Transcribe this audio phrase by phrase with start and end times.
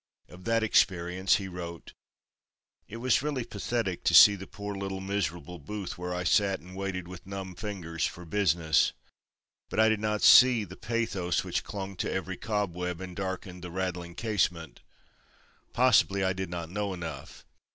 [0.29, 1.93] Of that experience he wrote:
[2.87, 6.75] "It was really pathetic to see the poor little miserable booth where I sat and
[6.75, 8.93] waited with numb fingers for business.
[9.69, 13.69] But I did not see the pathos which clung to every cobweb and darkened the
[13.69, 14.79] rattling casement.
[15.71, 17.45] Possibly I did not know enough.